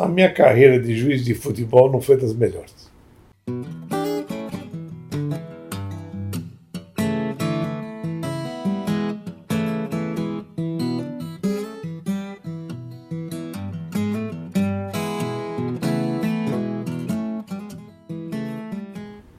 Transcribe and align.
a 0.00 0.08
minha 0.08 0.32
carreira 0.32 0.80
de 0.80 0.96
juiz 0.96 1.22
de 1.22 1.34
futebol 1.34 1.92
não 1.92 2.00
foi 2.00 2.16
das 2.16 2.34
melhores. 2.34 2.90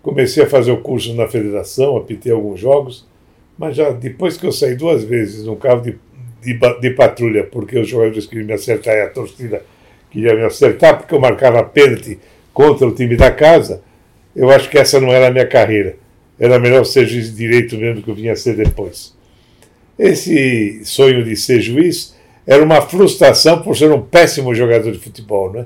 Comecei 0.04 0.43
a 0.43 0.48
fazer 0.48 0.71
o 0.71 0.82
curso 0.82 1.16
na 1.16 1.28
federação, 1.28 1.98
apitei 1.98 2.32
alguns 2.32 2.59
jogos, 2.59 3.07
mas 3.57 3.75
já 3.75 3.89
depois 3.89 4.38
que 4.38 4.46
eu 4.46 4.52
saí 4.52 4.75
duas 4.75 5.04
vezes 5.04 5.46
num 5.46 5.55
carro 5.55 5.82
de, 5.82 5.98
de, 6.43 6.80
de 6.80 6.89
patrulha, 6.91 7.46
porque 7.46 7.80
os 7.80 7.88
jogadores 7.88 8.28
queriam 8.28 8.46
me 8.46 8.54
acertar 8.54 8.93
e 8.96 9.02
a 9.02 9.09
torcida 9.09 9.64
queria 10.12 10.36
me 10.36 10.43
acertar, 10.43 10.98
porque 10.98 11.16
eu 11.16 11.20
marcava 11.20 11.64
pênalti 11.64 12.20
contra 12.54 12.86
o 12.86 12.94
time 12.94 13.16
da 13.16 13.31
casa, 13.31 13.81
eu 14.36 14.49
acho 14.49 14.70
que 14.70 14.77
essa 14.77 14.99
não 14.99 15.12
era 15.12 15.27
a 15.27 15.31
minha 15.31 15.48
carreira. 15.48 15.95
Era 16.40 16.59
melhor 16.59 16.84
ser 16.86 17.08
juiz 17.08 17.31
de 17.31 17.38
direito 17.38 17.77
mesmo 17.77 18.02
que 18.02 18.09
eu 18.09 18.16
vinha 18.16 18.36
ser 18.36 18.55
depois. 18.55 19.16
Esse 19.98 20.81
sonho 20.84 21.23
de 21.23 21.36
ser 21.36 21.62
juiz 21.62 22.16
era 22.45 22.63
uma 22.63 22.81
frustração 22.81 23.62
por 23.62 23.77
ser 23.77 23.91
um 23.91 24.02
péssimo 24.02 24.53
jogador 24.55 24.91
de 24.91 24.98
futebol, 24.98 25.52
né? 25.52 25.66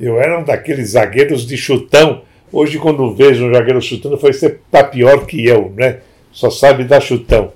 Eu 0.00 0.18
era 0.18 0.40
um 0.40 0.44
daqueles 0.44 0.90
zagueiros 0.90 1.46
de 1.46 1.56
chutão. 1.56 2.22
Hoje, 2.50 2.78
quando 2.78 3.14
vejo 3.14 3.44
um 3.44 3.52
zagueiro 3.52 3.80
chutando, 3.80 4.18
foi 4.18 4.32
ser 4.32 4.60
tá 4.70 4.82
pior 4.82 5.26
que 5.26 5.44
eu, 5.44 5.72
né? 5.76 5.98
Só 6.32 6.50
sabe 6.50 6.84
dar 6.84 7.00
chutão. 7.00 7.52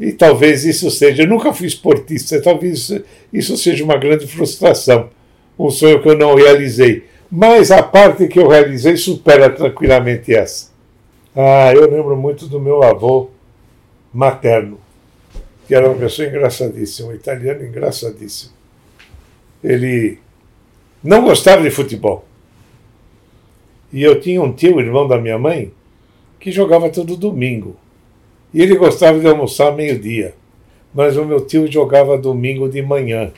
E 0.00 0.12
talvez 0.12 0.64
isso 0.64 0.90
seja. 0.90 1.24
Eu 1.24 1.28
nunca 1.28 1.52
fui 1.52 1.66
esportista, 1.66 2.40
talvez 2.40 2.90
isso 3.30 3.54
seja 3.58 3.84
uma 3.84 3.98
grande 3.98 4.26
frustração. 4.26 5.10
Um 5.58 5.68
sonho 5.68 6.00
que 6.00 6.08
eu 6.08 6.16
não 6.16 6.34
realizei. 6.34 7.04
Mas 7.30 7.70
a 7.70 7.82
parte 7.82 8.26
que 8.26 8.38
eu 8.38 8.48
realizei 8.48 8.96
supera 8.96 9.50
tranquilamente 9.50 10.34
essa. 10.34 10.70
Ah, 11.36 11.70
eu 11.74 11.88
lembro 11.88 12.16
muito 12.16 12.46
do 12.46 12.58
meu 12.58 12.82
avô 12.82 13.28
materno, 14.12 14.80
que 15.68 15.74
era 15.74 15.86
uma 15.86 15.98
pessoa 15.98 16.26
engraçadíssima, 16.26 17.10
um 17.10 17.14
italiano 17.14 17.62
engraçadíssimo. 17.62 18.52
Ele 19.62 20.18
não 21.04 21.22
gostava 21.22 21.62
de 21.62 21.70
futebol. 21.70 22.24
E 23.92 24.02
eu 24.02 24.18
tinha 24.18 24.40
um 24.40 24.50
tio, 24.50 24.80
irmão 24.80 25.06
da 25.06 25.18
minha 25.18 25.38
mãe, 25.38 25.72
que 26.40 26.50
jogava 26.50 26.88
todo 26.88 27.18
domingo. 27.18 27.76
E 28.52 28.62
ele 28.62 28.76
gostava 28.76 29.18
de 29.18 29.26
almoçar 29.26 29.72
meio-dia. 29.72 30.34
Mas 30.92 31.16
o 31.16 31.24
meu 31.24 31.40
tio 31.40 31.70
jogava 31.70 32.18
domingo 32.18 32.68
de 32.68 32.82
manhã. 32.82 33.30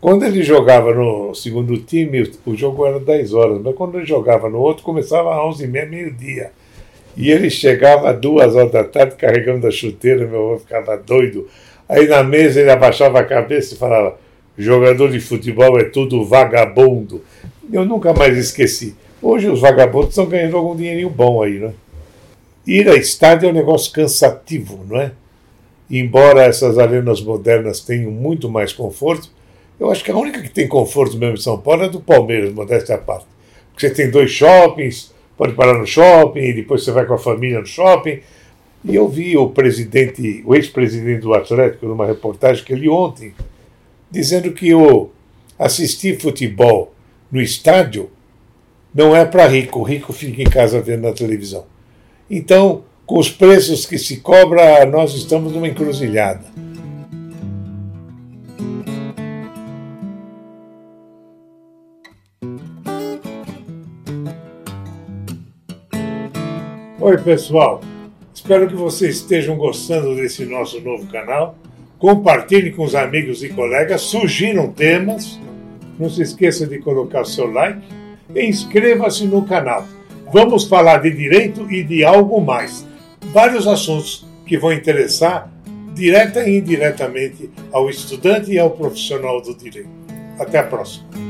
Quando 0.00 0.24
ele 0.24 0.42
jogava 0.42 0.94
no 0.94 1.34
segundo 1.34 1.76
time, 1.78 2.30
o 2.46 2.56
jogo 2.56 2.86
era 2.86 2.98
10 2.98 3.34
horas, 3.34 3.60
mas 3.62 3.74
quando 3.74 3.98
ele 3.98 4.06
jogava 4.06 4.48
no 4.48 4.58
outro, 4.58 4.82
começava 4.82 5.30
às 5.30 5.58
11h30, 5.58 5.88
meio-dia. 5.88 6.52
E 7.16 7.30
ele 7.30 7.50
chegava 7.50 8.10
às 8.10 8.18
duas 8.18 8.54
horas 8.54 8.72
da 8.72 8.84
tarde 8.84 9.16
carregando 9.16 9.66
a 9.66 9.70
chuteira, 9.70 10.26
meu 10.26 10.52
avô 10.52 10.58
ficava 10.58 10.96
doido. 10.96 11.46
Aí 11.88 12.06
na 12.06 12.22
mesa 12.22 12.60
ele 12.60 12.70
abaixava 12.70 13.18
a 13.18 13.24
cabeça 13.24 13.74
e 13.74 13.76
falava: 13.76 14.16
jogador 14.56 15.10
de 15.10 15.20
futebol 15.20 15.78
é 15.78 15.84
tudo 15.84 16.24
vagabundo. 16.24 17.22
Eu 17.72 17.84
nunca 17.84 18.12
mais 18.12 18.38
esqueci. 18.38 18.94
Hoje 19.20 19.50
os 19.50 19.60
vagabundos 19.60 20.10
estão 20.10 20.26
ganhando 20.26 20.56
algum 20.56 20.74
dinheirinho 20.74 21.10
bom 21.10 21.42
aí, 21.42 21.58
né? 21.58 21.72
Ir 22.70 22.88
a 22.88 22.94
estádio 22.94 23.48
é 23.48 23.50
um 23.50 23.52
negócio 23.52 23.92
cansativo, 23.92 24.84
não 24.88 25.00
é? 25.00 25.10
Embora 25.90 26.44
essas 26.44 26.78
arenas 26.78 27.20
modernas 27.20 27.80
tenham 27.80 28.12
muito 28.12 28.48
mais 28.48 28.72
conforto, 28.72 29.28
eu 29.80 29.90
acho 29.90 30.04
que 30.04 30.10
a 30.12 30.16
única 30.16 30.40
que 30.40 30.48
tem 30.48 30.68
conforto 30.68 31.18
mesmo 31.18 31.34
em 31.34 31.40
São 31.40 31.58
Paulo 31.58 31.82
é 31.82 31.88
do 31.88 32.00
Palmeiras, 32.00 32.54
modéstia 32.54 32.94
à 32.94 32.98
parte. 32.98 33.26
Porque 33.72 33.88
você 33.88 33.92
tem 33.92 34.08
dois 34.08 34.30
shoppings, 34.30 35.12
pode 35.36 35.54
parar 35.54 35.76
no 35.76 35.84
shopping, 35.84 36.54
depois 36.54 36.84
você 36.84 36.92
vai 36.92 37.04
com 37.06 37.14
a 37.14 37.18
família 37.18 37.58
no 37.58 37.66
shopping. 37.66 38.20
E 38.84 38.94
eu 38.94 39.08
vi 39.08 39.36
o 39.36 39.48
presidente, 39.48 40.40
o 40.46 40.54
ex-presidente 40.54 41.22
do 41.22 41.34
Atlético, 41.34 41.86
numa 41.86 42.06
reportagem 42.06 42.64
que 42.64 42.72
eu 42.72 42.78
li 42.78 42.88
ontem, 42.88 43.34
dizendo 44.08 44.52
que 44.52 44.72
o 44.72 45.10
assistir 45.58 46.20
futebol 46.20 46.94
no 47.32 47.42
estádio 47.42 48.08
não 48.94 49.16
é 49.16 49.24
para 49.24 49.48
rico, 49.48 49.80
o 49.80 49.82
rico 49.82 50.12
fica 50.12 50.40
em 50.40 50.48
casa 50.48 50.80
vendo 50.80 51.02
na 51.02 51.12
televisão. 51.12 51.64
Então, 52.30 52.84
com 53.04 53.18
os 53.18 53.28
preços 53.28 53.84
que 53.84 53.98
se 53.98 54.18
cobra, 54.18 54.86
nós 54.86 55.14
estamos 55.14 55.52
numa 55.52 55.66
encruzilhada. 55.66 56.44
Oi, 67.00 67.18
pessoal. 67.18 67.80
Espero 68.32 68.68
que 68.68 68.76
vocês 68.76 69.16
estejam 69.16 69.56
gostando 69.56 70.14
desse 70.14 70.44
nosso 70.44 70.80
novo 70.80 71.08
canal. 71.08 71.58
Compartilhe 71.98 72.70
com 72.70 72.84
os 72.84 72.94
amigos 72.94 73.42
e 73.42 73.48
colegas, 73.48 74.02
sugiram 74.02 74.70
temas. 74.70 75.36
Não 75.98 76.08
se 76.08 76.22
esqueça 76.22 76.64
de 76.64 76.78
colocar 76.78 77.24
seu 77.24 77.50
like 77.50 77.82
e 78.32 78.46
inscreva-se 78.46 79.24
no 79.24 79.44
canal. 79.44 79.84
Vamos 80.32 80.68
falar 80.68 80.98
de 80.98 81.10
direito 81.10 81.70
e 81.72 81.82
de 81.82 82.04
algo 82.04 82.40
mais. 82.40 82.86
Vários 83.32 83.66
assuntos 83.66 84.24
que 84.46 84.56
vão 84.56 84.72
interessar 84.72 85.50
direta 85.92 86.48
e 86.48 86.58
indiretamente 86.58 87.50
ao 87.72 87.90
estudante 87.90 88.52
e 88.52 88.58
ao 88.58 88.70
profissional 88.70 89.40
do 89.42 89.54
direito. 89.56 89.90
Até 90.38 90.58
a 90.58 90.62
próxima. 90.62 91.29